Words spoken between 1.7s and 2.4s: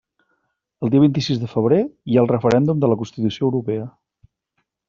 hi ha el